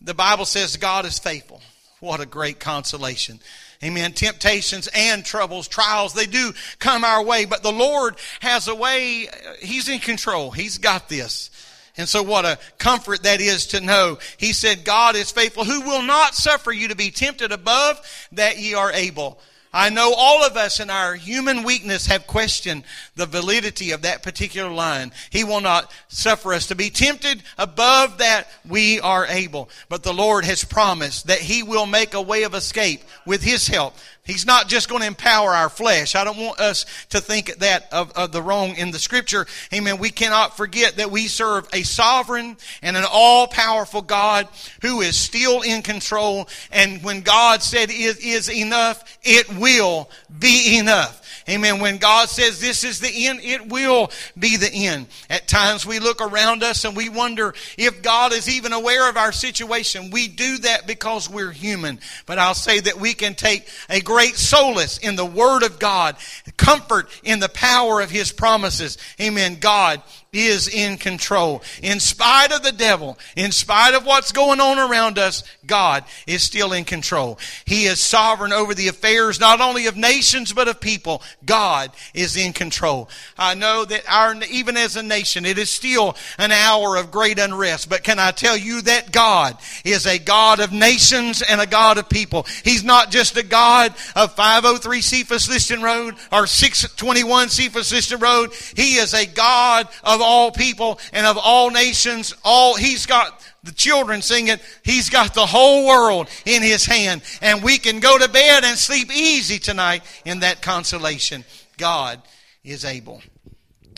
[0.00, 1.60] the Bible says God is faithful.
[2.00, 3.40] What a great consolation.
[3.82, 4.12] Amen.
[4.12, 9.28] Temptations and troubles, trials, they do come our way, but the Lord has a way,
[9.60, 10.50] He's in control.
[10.50, 11.50] He's got this.
[11.96, 14.18] And so what a comfort that is to know.
[14.36, 18.00] He said, God is faithful, who will not suffer you to be tempted above
[18.32, 19.40] that ye are able
[19.78, 22.82] I know all of us in our human weakness have questioned
[23.14, 25.12] the validity of that particular line.
[25.30, 29.70] He will not suffer us to be tempted above that we are able.
[29.88, 33.68] But the Lord has promised that He will make a way of escape with His
[33.68, 33.94] help.
[34.28, 36.14] He's not just going to empower our flesh.
[36.14, 39.46] I don't want us to think that of, of, the wrong in the scripture.
[39.72, 39.96] Amen.
[39.96, 44.46] We cannot forget that we serve a sovereign and an all-powerful God
[44.82, 46.46] who is still in control.
[46.70, 51.24] And when God said it is enough, it will be enough.
[51.48, 51.80] Amen.
[51.80, 55.06] When God says this is the end, it will be the end.
[55.30, 59.16] At times we look around us and we wonder if God is even aware of
[59.16, 60.10] our situation.
[60.10, 62.00] We do that because we're human.
[62.26, 66.16] But I'll say that we can take a great solace in the Word of God,
[66.56, 68.98] comfort in the power of His promises.
[69.20, 69.56] Amen.
[69.58, 71.62] God is in control.
[71.82, 76.42] In spite of the devil, in spite of what's going on around us, God is
[76.42, 77.38] still in control.
[77.64, 81.22] He is sovereign over the affairs not only of nations but of people.
[81.44, 83.08] God is in control.
[83.38, 87.38] I know that our, even as a nation, it is still an hour of great
[87.38, 91.66] unrest, but can I tell you that God is a God of nations and a
[91.66, 92.46] God of people.
[92.64, 98.52] He's not just a God of 503 Cephas Liston Road or 621 Cephas Liston Road.
[98.76, 102.34] He is a God of of all people and of all nations.
[102.44, 107.22] All he's got the children singing, he's got the whole world in his hand.
[107.40, 111.44] And we can go to bed and sleep easy tonight in that consolation.
[111.76, 112.20] God
[112.64, 113.22] is able.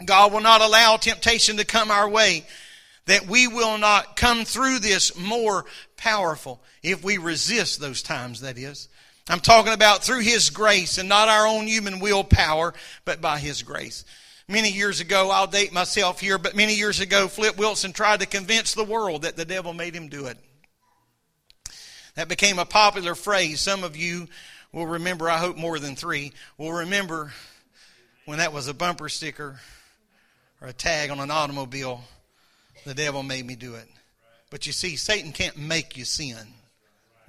[0.05, 2.45] God will not allow temptation to come our way
[3.07, 5.65] that we will not come through this more
[5.97, 8.89] powerful if we resist those times, that is.
[9.29, 13.63] I'm talking about through His grace and not our own human willpower, but by His
[13.63, 14.05] grace.
[14.51, 18.27] Many years ago, I'll date myself here, but many years ago, Flip Wilson tried to
[18.27, 20.37] convince the world that the devil made him do it.
[22.17, 23.61] That became a popular phrase.
[23.61, 24.27] Some of you
[24.73, 27.33] will remember, I hope more than three, will remember
[28.25, 29.61] when that was a bumper sticker
[30.61, 32.03] or a tag on an automobile,
[32.85, 33.87] the devil made me do it.
[34.51, 36.37] But you see, Satan can't make you sin.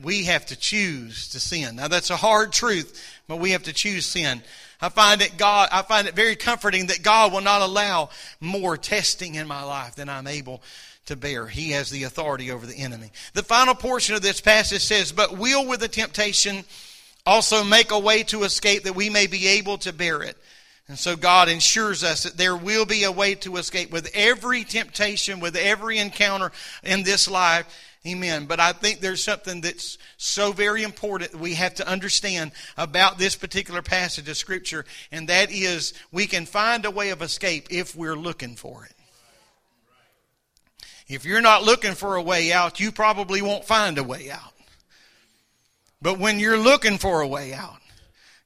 [0.03, 1.75] We have to choose to sin.
[1.77, 4.41] Now that's a hard truth, but we have to choose sin.
[4.81, 8.09] I find it God, I find it very comforting that God will not allow
[8.39, 10.63] more testing in my life than I'm able
[11.05, 11.47] to bear.
[11.47, 13.11] He has the authority over the enemy.
[13.33, 16.63] The final portion of this passage says, But will with the temptation
[17.25, 20.37] also make a way to escape that we may be able to bear it.
[20.87, 24.63] And so God ensures us that there will be a way to escape with every
[24.63, 26.51] temptation, with every encounter
[26.83, 27.65] in this life.
[28.05, 28.45] Amen.
[28.45, 33.35] But I think there's something that's so very important we have to understand about this
[33.35, 37.95] particular passage of Scripture, and that is we can find a way of escape if
[37.95, 38.95] we're looking for it.
[41.07, 44.53] If you're not looking for a way out, you probably won't find a way out.
[46.01, 47.77] But when you're looking for a way out,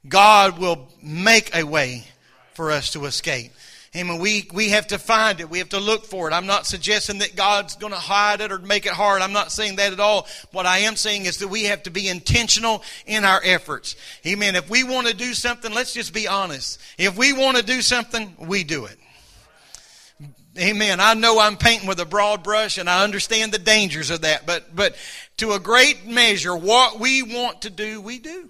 [0.08, 2.06] God will make a way
[2.54, 3.54] for us to escape.
[3.96, 4.20] Amen.
[4.20, 5.50] We, we have to find it.
[5.50, 6.34] We have to look for it.
[6.34, 9.22] I'm not suggesting that God's going to hide it or make it hard.
[9.22, 10.28] I'm not saying that at all.
[10.52, 13.96] What I am saying is that we have to be intentional in our efforts.
[14.28, 14.56] Amen.
[14.56, 16.82] If we want to do something, let's just be honest.
[16.98, 19.00] If we want to do something, we do it.
[20.58, 21.00] Amen.
[21.00, 24.46] I know I'm painting with a broad brush and I understand the dangers of that,
[24.46, 24.96] but, but
[25.38, 28.50] to a great measure, what we want to do, we do.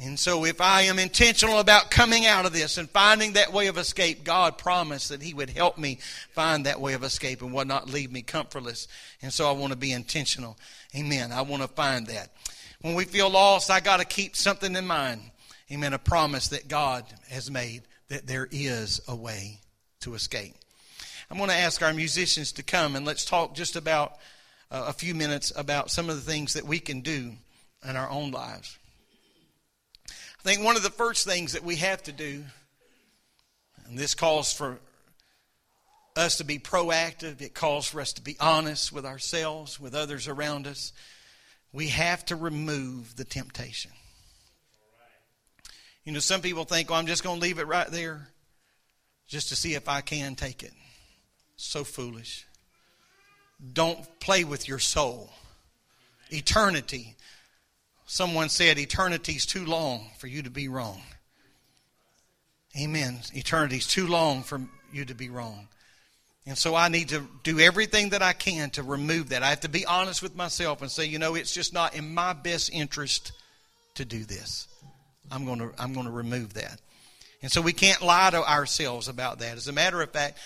[0.00, 3.66] And so, if I am intentional about coming out of this and finding that way
[3.66, 5.98] of escape, God promised that He would help me
[6.34, 8.88] find that way of escape and would not leave me comfortless.
[9.20, 10.58] And so, I want to be intentional.
[10.96, 11.30] Amen.
[11.30, 12.30] I want to find that.
[12.80, 15.20] When we feel lost, I got to keep something in mind.
[15.70, 15.92] Amen.
[15.92, 19.60] A promise that God has made that there is a way
[20.00, 20.54] to escape.
[21.30, 24.18] I'm going to ask our musicians to come and let's talk just about
[24.70, 27.32] uh, a few minutes about some of the things that we can do
[27.88, 28.76] in our own lives.
[30.44, 32.42] I think one of the first things that we have to do,
[33.86, 34.80] and this calls for
[36.16, 40.26] us to be proactive, it calls for us to be honest with ourselves, with others
[40.26, 40.92] around us.
[41.72, 43.92] We have to remove the temptation.
[46.04, 48.26] You know, some people think, well, I'm just going to leave it right there
[49.28, 50.72] just to see if I can take it.
[51.56, 52.46] So foolish.
[53.72, 55.30] Don't play with your soul.
[56.30, 57.14] Eternity
[58.12, 61.00] Someone said eternity's too long for you to be wrong.
[62.78, 63.20] Amen.
[63.34, 64.60] Eternity's too long for
[64.92, 65.66] you to be wrong.
[66.44, 69.42] And so I need to do everything that I can to remove that.
[69.42, 72.12] I have to be honest with myself and say, you know, it's just not in
[72.12, 73.32] my best interest
[73.94, 74.68] to do this.
[75.30, 76.82] I'm going to I'm going to remove that.
[77.40, 79.56] And so we can't lie to ourselves about that.
[79.56, 80.36] As a matter of fact,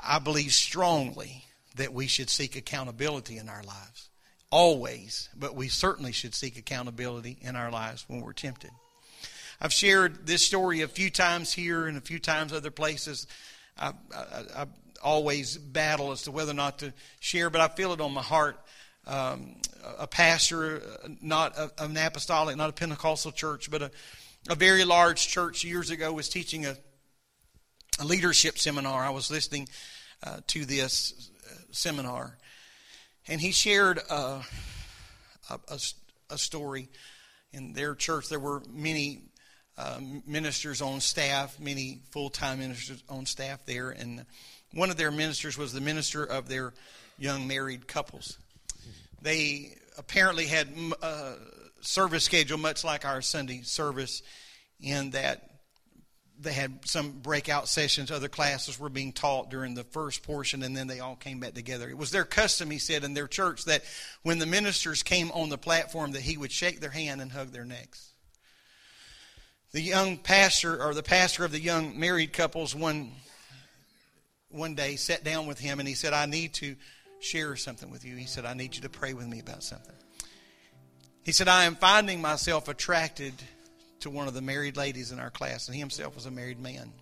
[0.00, 1.44] I believe strongly
[1.76, 4.08] that we should seek accountability in our lives
[4.54, 8.70] always, but we certainly should seek accountability in our lives when we're tempted.
[9.60, 13.26] I've shared this story a few times here and a few times other places.
[13.76, 14.66] I, I, I
[15.02, 18.22] always battle as to whether or not to share, but I feel it on my
[18.22, 18.56] heart.
[19.08, 19.56] Um,
[19.98, 20.80] a pastor,
[21.20, 23.90] not a, an apostolic, not a Pentecostal church, but a,
[24.48, 26.76] a very large church years ago was teaching a,
[27.98, 29.04] a leadership seminar.
[29.04, 29.68] I was listening
[30.22, 32.38] uh, to this uh, seminar,
[33.28, 34.42] and he shared uh,
[35.50, 35.78] a, a,
[36.30, 36.88] a, story.
[37.52, 39.22] In their church, there were many
[39.78, 44.24] uh, ministers on staff, many full time ministers on staff there, and
[44.72, 46.72] one of their ministers was the minister of their
[47.18, 48.38] young married couples.
[49.22, 50.68] They apparently had
[51.00, 51.34] a uh,
[51.80, 54.22] service schedule much like our Sunday service,
[54.80, 55.53] in that
[56.40, 58.10] they had some breakout sessions.
[58.10, 61.54] Other classes were being taught during the first portion, and then they all came back
[61.54, 61.88] together.
[61.88, 63.84] It was their custom, he said, in their church that
[64.22, 67.52] when the ministers came on the platform, that he would shake their hand and hug
[67.52, 68.10] their necks.
[69.72, 73.12] The young pastor, or the pastor of the young married couples, one
[74.48, 76.76] one day sat down with him and he said, "I need to
[77.20, 79.96] share something with you." He said, "I need you to pray with me about something."
[81.24, 83.34] He said, "I am finding myself attracted."
[84.04, 86.60] To one of the married ladies in our class, and he himself was a married
[86.60, 86.92] man.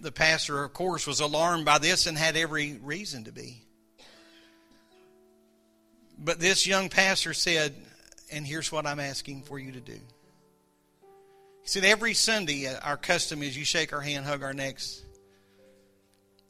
[0.00, 3.64] The pastor, of course, was alarmed by this and had every reason to be.
[6.18, 7.74] But this young pastor said,
[8.30, 9.98] and here's what I'm asking for you to do.
[11.62, 15.02] He said, Every Sunday, uh, our custom is you shake our hand, hug our necks.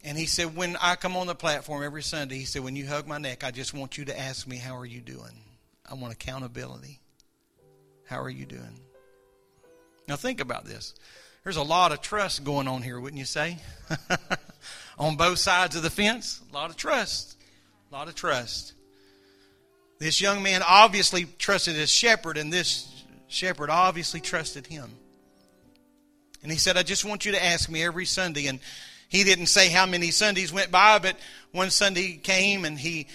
[0.02, 2.86] And he said, When I come on the platform every Sunday, he said, When you
[2.86, 5.44] hug my neck, I just want you to ask me, How are you doing?
[5.88, 6.99] I want accountability.
[8.10, 8.80] How are you doing?
[10.08, 10.94] Now, think about this.
[11.44, 13.58] There's a lot of trust going on here, wouldn't you say?
[14.98, 17.36] on both sides of the fence, a lot of trust.
[17.88, 18.72] A lot of trust.
[20.00, 24.90] This young man obviously trusted his shepherd, and this shepherd obviously trusted him.
[26.42, 28.48] And he said, I just want you to ask me every Sunday.
[28.48, 28.58] And
[29.08, 31.16] he didn't say how many Sundays went by, but
[31.52, 33.06] one Sunday came and he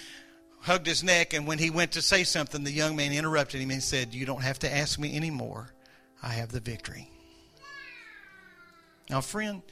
[0.66, 3.70] hugged his neck, and when he went to say something, the young man interrupted him
[3.70, 5.72] and said, You don't have to ask me anymore.
[6.20, 7.08] I have the victory.
[9.08, 9.62] Now, friend,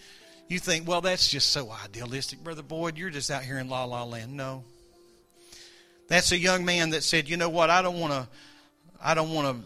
[0.49, 2.45] you think, well, that's just so idealistic.
[2.45, 4.36] Brother Boyd, you're just out here in la la land.
[4.36, 4.62] No.
[6.07, 8.28] That's a young man that said, you know what, I don't want to
[9.03, 9.64] I don't want to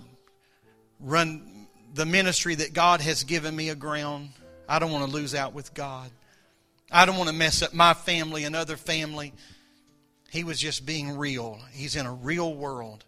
[0.98, 4.30] run the ministry that God has given me aground.
[4.66, 6.10] I don't want to lose out with God.
[6.90, 9.34] I don't want to mess up my family and other family.
[10.30, 11.58] He was just being real.
[11.72, 13.04] He's in a real world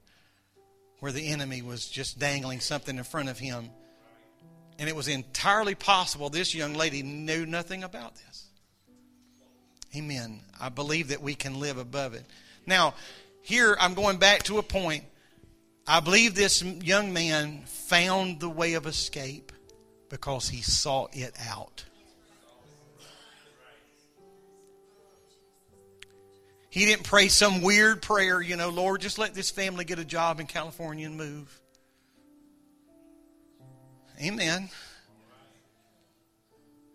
[1.00, 3.70] where the enemy was just dangling something in front of him.
[4.78, 8.46] And it was entirely possible this young lady knew nothing about this.
[9.94, 10.40] Amen.
[10.58, 12.24] I believe that we can live above it.
[12.66, 12.94] Now,
[13.42, 15.04] here I'm going back to a point.
[15.86, 19.52] I believe this young man found the way of escape
[20.08, 21.84] because he sought it out.
[26.70, 30.04] He didn't pray some weird prayer, you know, Lord, just let this family get a
[30.04, 31.60] job in California and move.
[34.22, 34.70] Amen.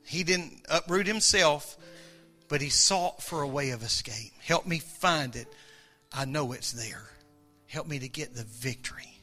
[0.05, 1.77] He didn't uproot himself,
[2.47, 4.31] but he sought for a way of escape.
[4.41, 5.47] Help me find it.
[6.13, 7.03] I know it's there.
[7.67, 9.19] Help me to get the victory.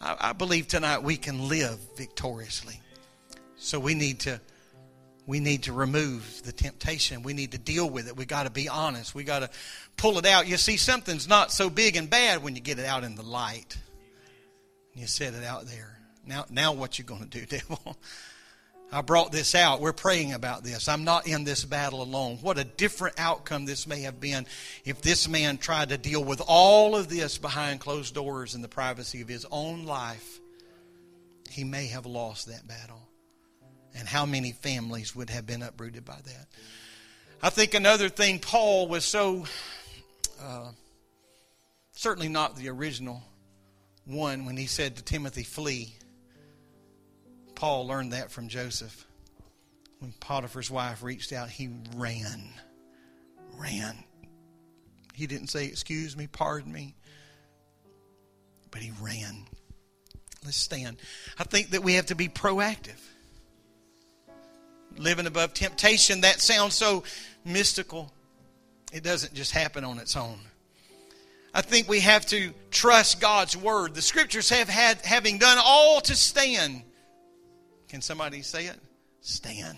[0.00, 2.78] I, I believe tonight we can live victoriously.
[3.56, 4.40] So we need to
[5.26, 7.22] we need to remove the temptation.
[7.22, 8.16] We need to deal with it.
[8.16, 9.14] We got to be honest.
[9.14, 9.50] We got to
[9.96, 10.48] pull it out.
[10.48, 13.22] You see, something's not so big and bad when you get it out in the
[13.22, 13.76] light.
[14.94, 15.98] You set it out there.
[16.26, 17.96] Now, now what you going to do, devil?
[18.90, 19.80] I brought this out.
[19.80, 20.88] We're praying about this.
[20.88, 22.38] I'm not in this battle alone.
[22.42, 24.44] What a different outcome this may have been
[24.84, 28.68] if this man tried to deal with all of this behind closed doors in the
[28.68, 30.40] privacy of his own life.
[31.48, 33.08] He may have lost that battle
[33.96, 36.46] and how many families would have been uprooted by that.
[37.42, 39.46] I think another thing, Paul was so,
[40.40, 40.70] uh,
[41.92, 43.22] certainly not the original
[44.04, 45.94] one when he said to Timothy, flee.
[47.54, 49.06] Paul learned that from Joseph.
[49.98, 52.42] When Potiphar's wife reached out, he ran.
[53.56, 53.96] Ran.
[55.14, 56.96] He didn't say, Excuse me, pardon me,
[58.70, 59.46] but he ran.
[60.44, 60.96] Let's stand.
[61.38, 62.98] I think that we have to be proactive
[64.98, 67.04] living above temptation, that sounds so
[67.44, 68.12] mystical.
[68.92, 70.38] It doesn't just happen on its own.
[71.54, 73.94] I think we have to trust God's word.
[73.94, 76.82] The scriptures have had having done all to stand.
[77.88, 78.78] Can somebody say it?
[79.20, 79.76] Stand.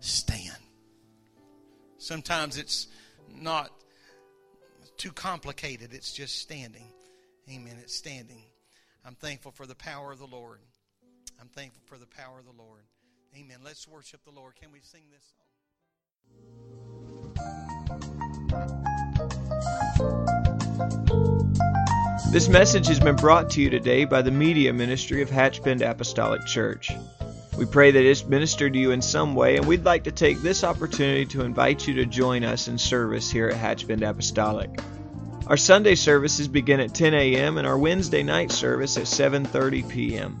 [0.00, 0.56] Stand.
[1.98, 2.88] Sometimes it's
[3.34, 3.70] not
[4.96, 5.92] too complicated.
[5.92, 6.90] It's just standing.
[7.50, 7.76] Amen.
[7.82, 8.42] It's standing.
[9.04, 10.60] I'm thankful for the power of the Lord.
[11.40, 12.82] I'm thankful for the power of the Lord.
[13.36, 13.58] Amen.
[13.64, 14.56] Let's worship the Lord.
[14.56, 15.46] Can we sing this song?
[22.32, 26.44] This message has been brought to you today by the Media Ministry of Hatchbend Apostolic
[26.46, 26.90] Church.
[27.56, 30.40] We pray that it's ministered to you in some way, and we'd like to take
[30.40, 34.80] this opportunity to invite you to join us in service here at Hatchbend Apostolic.
[35.46, 37.58] Our Sunday services begin at 10 a.m.
[37.58, 40.40] and our Wednesday night service at 7:30 p.m.